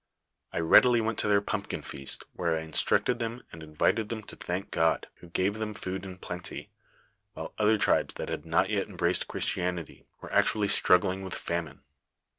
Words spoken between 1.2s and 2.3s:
their pumpkin feast,